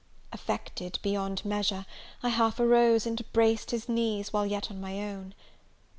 [0.33, 1.85] Affected beyond measure,
[2.23, 5.35] I half arose, and embraced his knees, while yet on my own.